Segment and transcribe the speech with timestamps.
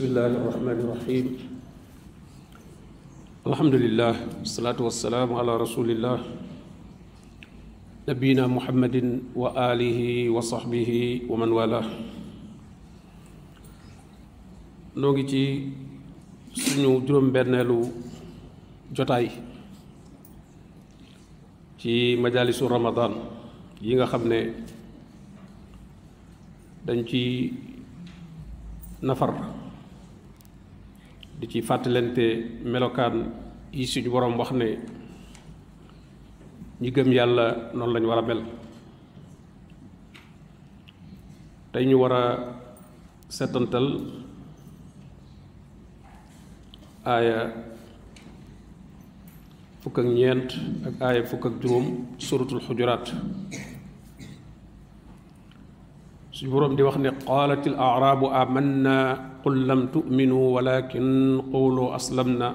[0.00, 1.26] بسم الله الرحمن الرحيم.
[3.52, 6.18] الحمد لله والصلاة والسلام على رسول الله.
[8.08, 8.96] نبينا محمد
[9.36, 10.00] وآله
[10.32, 10.90] وصحبه
[11.28, 11.84] ومن والاه.
[14.96, 15.68] نوغي تي
[16.56, 17.84] سونو جوروم بنلو
[18.96, 19.28] جوتاي
[21.84, 22.16] yi
[24.00, 24.40] nga xam ne
[26.88, 27.52] dañ ci
[29.04, 29.59] nafar.
[31.40, 33.32] Di ci fàttalante melokaan
[33.72, 34.68] yi suñu borom wax ne
[36.80, 38.40] ñi gëm yàlla noonu lañ war a mel.
[41.72, 42.22] Tey ñu war a
[43.28, 43.86] setantal
[47.06, 47.38] aaya
[49.80, 50.48] fukk ak ñeent
[50.86, 51.86] ak aaya fukk ak juróom
[52.18, 53.06] suratul xujuraat.
[56.32, 62.48] Suñu boroom di wax ne qaalat al aarabu amanna qul lam tu'minu walakin qulu aslamna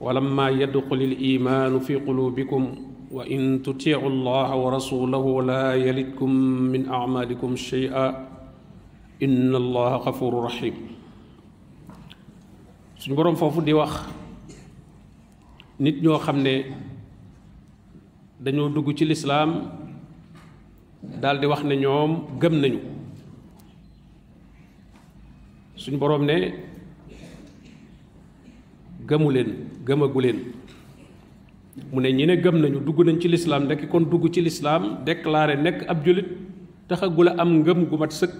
[0.00, 2.64] walamma yadxul al imaanu fi qulubikum
[3.10, 6.30] wa in tutiicu allaha wa rasulahu la yalidkum
[6.72, 8.12] min acmaalikum shay'a
[9.20, 10.74] inna allaha gafuru rahim
[12.98, 13.92] suñu boroom foofu di wax
[15.80, 16.54] nit ñoo xam ne
[18.40, 19.70] dañoo dugg ci lislaam
[21.22, 22.95] daal di wax ne ñoom gëm nañu
[25.86, 26.36] suñu boroom ne
[29.08, 29.50] gëmu leen
[29.86, 30.38] gëmagu leen.
[31.92, 35.04] Mu ne ñi ne gëm nañu dugg nañ ci lislaam ndekk kon dugg ci lislaam
[35.06, 36.26] déclaré nekk ab jullit
[36.88, 38.34] taxagula am ngëm gu mat sëkk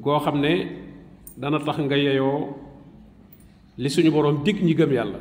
[0.00, 0.52] goo xam ne
[1.36, 2.56] dana tax nga yeyoo
[3.76, 5.18] li suñu boroom dig ñi gëm yàlla.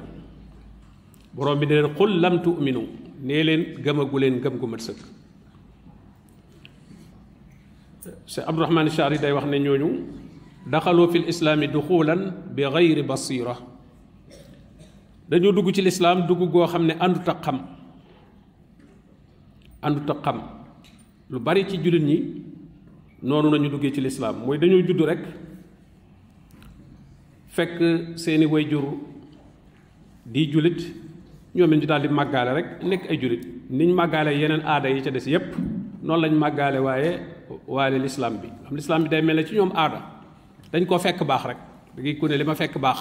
[1.34, 2.84] Boroom bi ne leen xul lam tu'minu.
[3.28, 5.00] Nee leen gëmagu leen gëm gu mat sëkk.
[8.48, 8.90] Abdourahmane
[9.22, 10.19] day wax ne ñooñu
[11.74, 12.22] duxulan
[12.56, 13.56] bi gayri basira
[15.30, 17.60] dañoo dugg ci lislaam dugg goo xam ne àndut ak xam
[19.82, 20.38] àndut ak xam
[21.30, 22.18] lu bari ci jullit ñi
[23.22, 25.20] noonu nañu duggee ci lislaam mooy dañoo judd rek
[27.56, 27.78] fekk
[28.16, 28.84] seeni wayjur
[30.26, 30.80] di jullit
[31.56, 35.12] ñoom ñu daal di màggaale rek nekk ay jullit niñ màggaale yeneen aada yi ca
[35.12, 35.48] des yépp
[36.04, 37.12] noonu lañ màggaale waaye
[37.68, 40.19] waale lislaam bi xam lislaam bi day mel ci ñoom aada
[40.72, 41.58] dañ koo fekk baax rek.
[41.96, 43.00] Da ngay ku ne li ma fekk baax.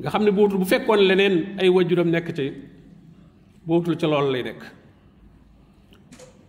[0.00, 2.52] Nga xam ne bootul bu fekkoon leneen ay wajuram nekk ci
[3.66, 4.62] bootul ca loolu lay nekk.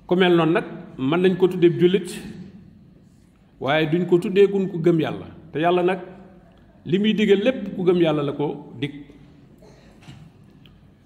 [0.08, 0.66] Ku mel noonu nag
[0.98, 2.10] mën nañ ko tuddee jullit
[3.60, 5.28] waaye duñ ko tuddee gun ku gëm yàlla.
[5.52, 6.00] Te yàlla nag
[6.86, 8.92] li muy digal lépp ku gëm yàlla la ko dig.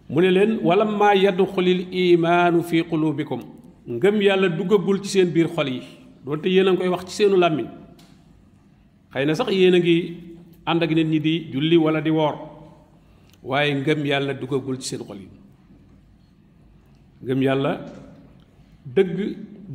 [0.09, 3.41] Mu ne leen wala maa yadxulil imaanu fi qulubikum
[3.87, 5.81] ngëm yàlla duggagul ci seen biir xol yi.
[6.25, 7.67] Doonte yéen a ngi koy wax ci seenu làmmiñ
[9.17, 9.97] xëy na sax yéen a ngi
[10.65, 12.35] ànd ak nit ñi di julli wala di woor
[13.43, 15.27] waaye ngëm yàlla duggagul ci seen xol yi.
[17.23, 17.71] Ngëm yàlla
[18.85, 19.17] dëgg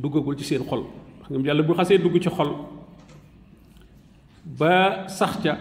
[0.01, 0.85] duggagul ci seen xol.
[1.29, 2.51] Ngëm yàlla bu xasee dugg ci xol
[4.45, 5.57] ba sax ca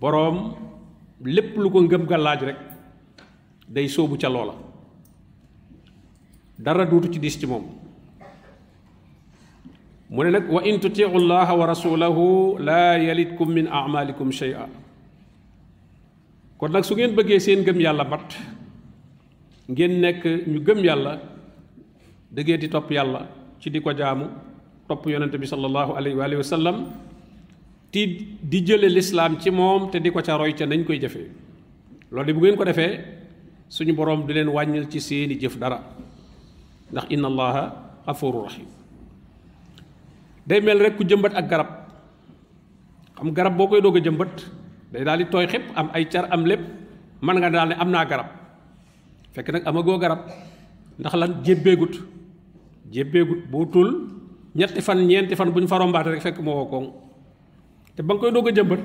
[0.00, 0.54] boroom
[1.24, 2.58] lépp lu ko ngëm ga laaj rek
[3.68, 4.28] day sóobu ca
[6.58, 7.46] dara duutu ci dis ci
[10.14, 12.18] من لك وإن تطيعوا الله ورسوله
[12.62, 14.66] لا يلدكم من أعمالكم شيئا.
[16.58, 18.30] كون لك سوغين بغي سين گم يالا بات
[19.74, 21.18] نجم نك ني گم يالا
[22.30, 23.26] دغي دي توپ يالا
[23.58, 24.26] سي ديكو جامو
[24.86, 26.76] توپ يونت بي صلى الله عليه وآله وسلم
[27.90, 28.02] تي
[28.54, 29.98] الإسلام تي موم تي
[30.30, 31.26] روي تي نانكوي جافي
[32.14, 33.02] لول دي بوغين كو دافي
[33.66, 34.86] سوني بوروم دي لين واغنيل
[35.58, 35.78] دارا.
[36.92, 37.72] ناخ إن الله
[38.08, 38.83] غفور رحيم.
[40.46, 41.68] Day mel rek ku jëmbat ak garab.
[43.16, 44.32] Xam garab boo koy doog a jëmbat
[44.92, 46.60] day daal di tooy xépp am ay car am lépp
[47.22, 48.26] mën nga daal ne am garab.
[49.34, 50.20] Fekk nag amagoo garab
[50.98, 51.42] ndax lan?
[51.44, 51.94] Jébbeegut.
[52.92, 53.88] Jébbeegut boo tul
[54.54, 56.92] ñetti fan ñeenti fan bu ñu fa rombaate rek fekk moo koŋ.
[57.96, 58.80] Te ba nga koy doog a jëmbat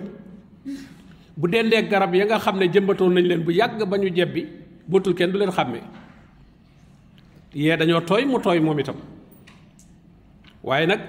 [1.37, 4.45] bu dendee garab ya nga xam ne jëmbatoon nañ leen bu yàgg ba ñu jebbi
[4.87, 5.83] bootul kenn du leen xàmmee.
[7.53, 8.95] Yee dañoo tooy mu tooy moom itam.
[10.63, 10.99] Waaye nag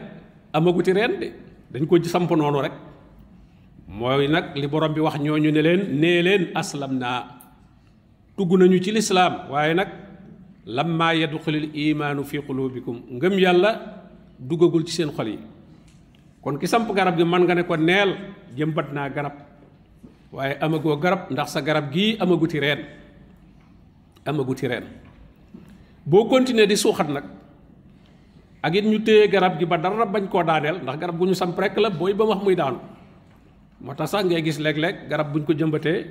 [0.52, 1.28] amaguti reen de.
[1.72, 2.72] Dañ ko samp noonu rek.
[3.88, 7.26] Mooy nag li borom bi wax ñooñu ne leen nee leen aslam naa
[8.36, 9.88] tugg nañu ci lislaam waaye nag
[10.66, 13.70] lamma yadxulil imaanu fi qulubikum ngëm yàlla
[14.38, 15.38] duggagul ci seen xol yi.
[16.42, 18.16] Kon ki samp garab gi man nga ne ko neel
[18.56, 19.32] jëmbat naa garab.
[20.32, 22.80] Waaye amagoo garab ndax sa garab gii amaguti reen.
[24.24, 24.84] Amaguti reen.
[26.06, 27.24] Boo continuer di suuxat nag
[28.62, 31.34] ak it ñu téye garab gi ba dara bañ koo daaneel ndax garab gu ñu
[31.34, 32.78] samp rek la booy ba wax muy daanu.
[33.80, 36.04] Moo tax sax ngay gis léeg-léeg garab buñ ko jëmbatee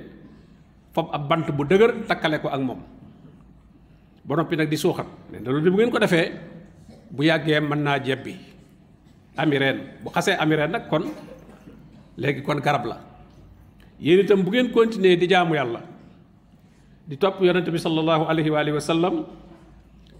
[0.92, 2.80] fob ab bant bu dëgër takkale ko ak moom.
[4.26, 6.32] Ba noppi nag di suuxat ne loolu bu ngeen ko defee
[7.10, 7.98] bu yàggee mën naa
[10.02, 10.36] bu xasee
[10.90, 11.04] kon
[12.18, 12.96] léegi kon garab la.
[14.00, 15.80] Yéen itam bu ngeen continuer di jaamu yàlla
[17.06, 18.80] di topp yonent bi sallallahu alayhi wa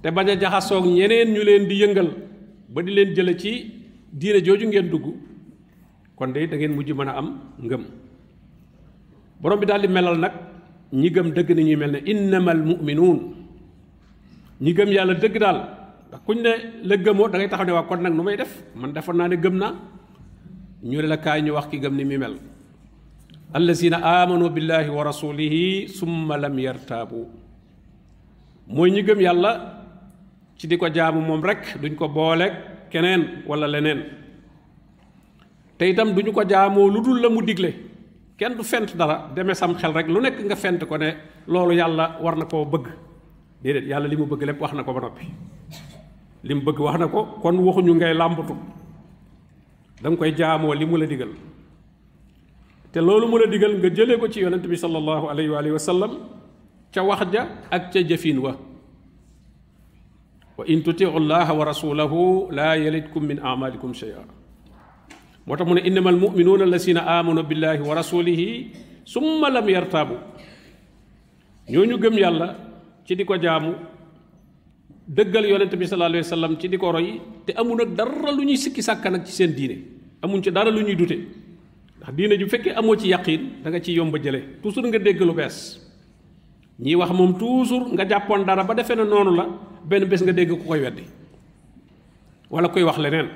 [0.02, 2.08] te bañ a jaxasoog ñeneen ñu leen di yëngal
[2.68, 3.52] ba di leen jële ci
[4.12, 5.06] diine jooju ngeen dugg
[6.16, 7.28] kon da ngeen mujj mën a am
[7.62, 7.84] ngëm.
[9.40, 10.32] Borom bi daal di melal nag
[10.92, 13.18] ñi gëm dëgg ni ñuy mel ne innamal muminuun.
[14.60, 15.58] Ñi gëm yàlla dëgg daal
[16.08, 16.52] ndax kuñ ne
[16.84, 18.52] la gëmoo da ngay taxaw ne waa kon nag nu may def?
[18.74, 19.72] Man defoon naa ne gëm naa.
[20.82, 22.36] Ñu ne la kaay ñu wax ki gëm ni mi mel.
[23.54, 27.26] Allazina amanu billahi wa rasulihi summa lam yartaabu.
[28.68, 29.79] Mooy ñi gëm yàlla
[30.60, 32.52] ci di ko jaamu moom rek duñ ko booleeg
[32.92, 34.04] keneen wala leneen.
[35.78, 37.72] Te itam duñu ko jaamoo lu dul la mu digle.
[38.36, 41.16] Kenn du fent dara demee sam xel rek lu nekk nga fent ko ne
[41.48, 42.86] loolu yàlla war na koo bëgg.
[43.62, 45.24] Déedéet yàlla li mu bëgg lépp wax na ko ba noppi.
[46.44, 48.54] Li mu bëgg wax na ko kon waxuñu ngay làmbatu.
[50.02, 51.30] Da nga koy jaamoo li la digal.
[52.92, 56.18] Te loolu mu la digal nga jëlee ko ci yonent bi sallallahu alayhi wa sallam
[56.92, 58.68] ca wax ja ak ca jëfin wa
[60.60, 64.20] wa in tutiu llaha wa rasulahu la yalidkum min amalikum shay'a.
[65.46, 68.48] Moo tax mu ne innama almuminuuna allasina amanu billahi wa rasulihi
[69.04, 70.16] summa lam yartaabu.
[71.72, 72.48] Ñooñu gëm yàlla
[73.06, 73.72] ci di ko jaamu
[75.08, 77.08] dëggal yonent bi sallallahu alayhi wa sallam ci di ko roy
[77.46, 79.76] te amu nag dara lu ñuy sikki sàkka nag ci seen diine.
[80.22, 81.16] Amuñ ci dara lu ñuy dute.
[81.98, 84.60] Ndax diine ju fekkee amoo ci yaqin da nga ci yomb jële.
[84.62, 85.80] Toujours nga dégg lu bees
[86.80, 89.44] ñii wax moom toujours nga jàppoon dara ba defee ne noonu la
[89.84, 91.04] benn bés nga dégg ku koy weddi.
[92.50, 93.28] Wala koy wax leneen.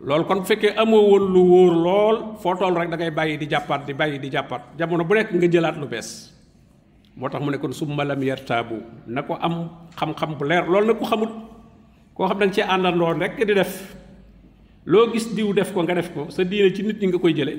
[0.00, 3.46] Loolu kon bu fekkee amoo lu wóor lool foo toll rek da ngay bàyyi di
[3.48, 4.62] jàppaat di bàyyi di jàppaat.
[4.78, 6.32] Jamono bu nekk nga jëlaat lu bees.
[7.16, 8.76] Moo tax mu ne kon summa lam yartaabu.
[9.06, 10.64] Na ko am xam-xam bu leer.
[10.66, 11.30] Loolu nag ku xamut
[12.14, 13.94] koo xam da nga cee àndandoon rek di def.
[14.86, 17.32] Loo gis diw def ko nga def ko sa diine ci nit ñi nga koy
[17.36, 17.54] jële.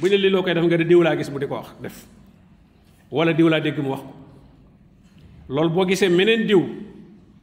[0.00, 2.06] Bu ne lii loo koy def nga diw laa gis mu di ko wax def
[3.12, 4.12] wala diw laa dégg mu wax ko.
[5.52, 6.62] Loolu boo gisee meneen diw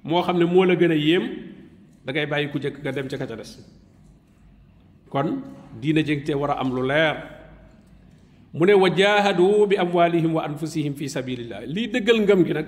[0.04, 1.26] moo xam moo la gën a yéem
[2.06, 3.52] da ngay bàyyi ku jëkk nga dem ca ka ca des.
[5.14, 5.44] Kon
[5.82, 7.16] diine jëng te war a am lu leer.
[8.54, 12.68] Mu ne wa jaahadu bi amwalihim wa anfusihim fi sabilillah lii dëggal ngëm gi nag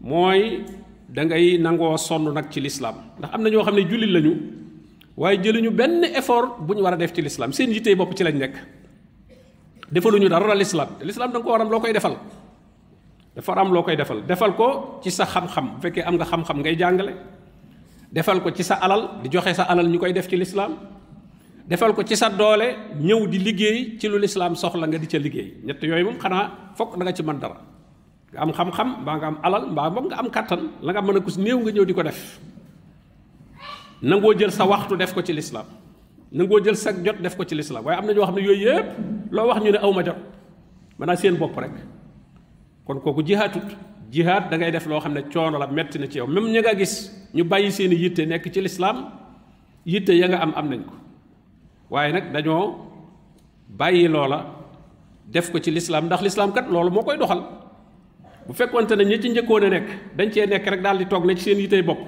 [0.00, 0.64] mooy
[1.08, 2.96] da ngay nangoo sonn nag ci lislaam.
[3.18, 4.32] Ndax am na ñoo xam lañu
[5.20, 7.52] waaye jëluñu benn effort bu ñu war a def ci lislaam.
[7.52, 8.56] Seen yittey bopp ci lañ nekk
[9.92, 12.16] defaluñu dara lislaam te lislaam da nga ko war am loo koy defal.
[13.38, 14.18] Dafa am loo koy defal.
[14.26, 15.78] Defal ko ci sa xam-xam.
[15.78, 17.14] Bu fekkee am nga xam-xam ngay jàngale.
[18.10, 20.74] Defal ko ci sa alal di joxe sa alal ñu koy def ci lislaam
[21.68, 25.18] defal ko ci sa doole ñëw di liggéey ci lu lislaam soxla nga di ca
[25.20, 25.60] liggéey.
[25.64, 27.60] Ñett yooyu moom xanaa fokk da nga ci mën dara.
[28.32, 31.16] Nga am xam-xam mbaa nga am alal mbaa moom nga am kàttan la nga mën
[31.16, 32.40] a kus néew nga ñëw di ko def.
[34.02, 35.66] Nangoo jël sa waxtu def ko ci lislaam
[36.32, 38.66] nangoo jël sa jot def ko ci lislaam waaye am na ñoo xam ne yooyu
[38.68, 38.86] yëpp
[39.30, 40.16] loo wax ñu ne aw ma jot.
[40.98, 41.72] Maanaam seen bopp rek.
[42.84, 43.68] Kon kooku jihaatut.
[44.10, 45.20] Jihaat da ngay def loo xam ne
[45.58, 46.26] la metti na ci yow.
[46.26, 49.10] Même ña nga gis ñu bàyyi seen yitte nekk ci lislaam
[49.86, 50.94] yitte ya nga am am nañ ko.
[51.90, 52.76] Waaye nag dañoo
[53.68, 54.46] bàyyi loola
[55.26, 57.42] def ko ci lislaam ndax lislaam kat loolu moo koy doxal.
[58.46, 61.24] Bu fekkonte ne ñi ci njëkkoon a nekk dañ cee nekk rek daal di toog
[61.26, 62.00] ne ci seen yittey bopp.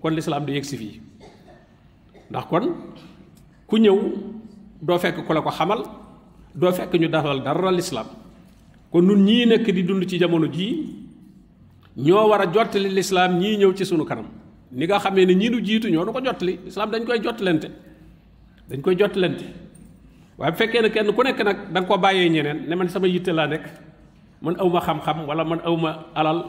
[0.00, 1.00] Kon lislaam du yegg si fii.
[2.30, 2.64] Ndax kon
[3.72, 3.96] ku ñëw
[4.84, 5.80] doo fekk ku la ko xamal
[6.52, 8.04] doo fekk ñu dalal dara lislaam
[8.92, 10.74] kon nun ñii nekk di dund ci jamono jii
[11.96, 14.28] ñoo war a jottali lislaam ñii ñëw ci sunu kanam.
[14.72, 17.68] Ni nga xamee ne ñii nu jiitu ñoo ko jottali lislaam dañ koy jottalante.
[18.68, 19.44] Dañ koy jottalante.
[20.36, 22.88] Waaye bu fekkee ne kenn ku nekk nag da nga ko bàyyee ñeneen ne man
[22.88, 23.64] sama yitte laa nekk
[24.42, 26.44] man awma xam-xam wala man awma alal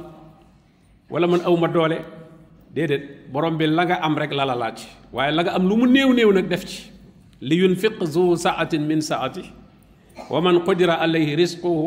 [1.10, 1.98] wala man awma doole
[2.76, 4.80] déedéet borom bi la nga am rek la la laaj.
[5.14, 6.93] Waaye la nga am lu mu néew néew nag def ci
[7.50, 9.44] لينفق ذو سعة من سعته
[10.32, 11.80] ومن قدر عليه رزقه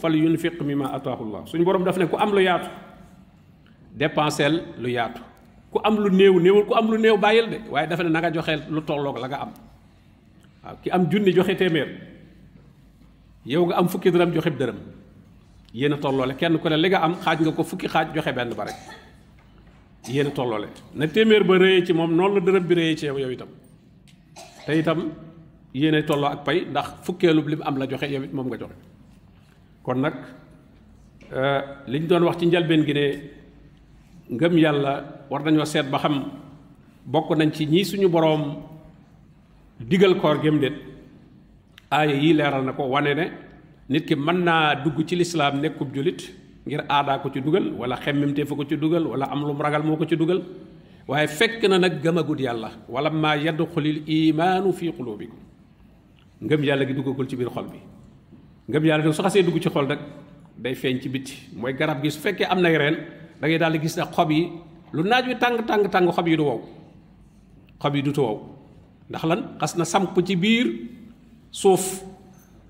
[0.00, 1.40] فلينفق مما أتاه الله.
[1.52, 2.70] سنو بروم دفنه كو أملو ياتو.
[4.00, 5.20] ديبانسل لو ياتو.
[5.72, 7.58] كو أملو نيو نيو كو أملو نيو بايل دي.
[7.70, 9.50] واي دفنه نغا جوخيل لو تولوك لغا أم.
[10.64, 11.88] آه، كي أم جوني جوخي تيمير.
[13.46, 14.78] يوغ أم فكي درم جوخي درم
[15.74, 18.06] yéen a tolloo le kenn ku ne li nga am xaaj nga ko fukki xaaj
[18.14, 18.32] joxe
[20.94, 23.48] na téeméer ba rëyee ci moom noonu la dërëm bi rëyee ci yow yow itam
[24.66, 25.10] te itam
[25.74, 28.46] yéen a tolloo ak pay ndax fukkeelub li mu am la joxe yow it moom
[28.48, 28.74] nga joxe.
[29.82, 30.14] Kon nag
[31.88, 33.06] liñ doon wax ci njalbeen gi ne
[34.30, 34.92] ngëm yàlla
[35.30, 36.30] war nañoo seet ba xam
[37.06, 38.62] bokk nañ ci ñi suñu boroom
[39.80, 40.74] digal koor gém déet
[41.90, 43.24] aaya yi leeral na ko wane ne
[43.88, 46.20] nit ki mën naa dugg ci lislaam nekkub julit
[46.66, 49.62] ngir aadaa ko ci dugal wala xemmemte fa ko ci dugal wala am lu mu
[49.62, 50.42] ragal moo ci dugal
[51.08, 55.38] waaye fekk na nag gëmagut yàlla wala maa yadxulil imaanu fi qulubikum
[56.42, 57.78] ngëm yàlla gi duggagul ci biir xol bi
[58.68, 59.98] ngëm yàlla nag su xasee dugg ci xol rek
[60.58, 62.96] day feeñ ci bitti mooy garab gi su fekkee am nay reen
[63.40, 64.48] da ngay daal di gis ne xob yi
[64.92, 66.60] lu naaj wi tàng tàng tàng xob yi du wow
[67.80, 68.38] xob yi du tu wow
[69.10, 70.66] ndax lan xas na samp ci biir
[71.50, 72.02] suuf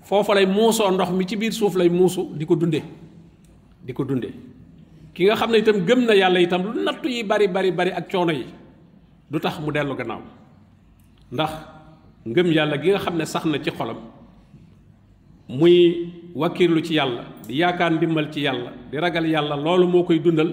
[0.03, 2.81] foofa lay muusoo ndox mi ci biir suuf lay muusu di ko dunde
[3.85, 4.29] di ko dunde
[5.13, 7.91] ki nga xam ne itam gëm na yàlla itam lu nattu yi bari bari bari
[7.91, 8.45] ak coono yi
[9.31, 10.21] du tax mu dellu gannaaw.
[11.31, 11.51] Ndax
[12.25, 13.25] ngëm yàlla gi nga xam ne
[13.63, 13.97] ci xolam
[15.49, 20.19] muy wakiirlu ci yàlla di yaakaar ndimbal ci yàlla di ragal yàlla loolu moo koy
[20.19, 20.49] dundal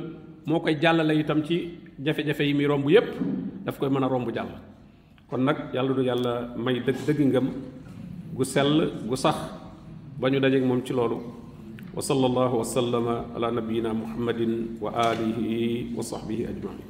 [0.47, 3.09] moo koy jàllale itam ci jafe-jafe yi muy romb yépp
[3.65, 4.49] daf koy mën a romb jàll.
[5.29, 7.47] Kon nag yàlla du yàlla may dëgg dëgg ngëm
[8.35, 9.37] gu sell gu sax
[10.21, 11.17] ba ñu moom ci loolu
[11.95, 16.81] wa sallallahu wa sallama ala nabiyina muhammadin wa alihi wa sahbihi ajmain